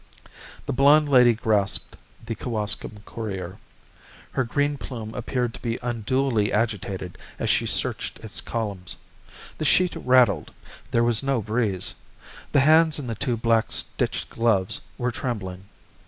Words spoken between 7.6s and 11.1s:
searched its columns. The sheet rattled. There